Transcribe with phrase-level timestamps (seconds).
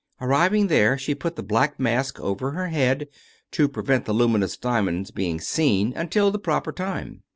[0.19, 3.07] Arriving there, she put the black mask over her head,
[3.51, 7.21] to prevent the luminous diamonds being seen until the proper time.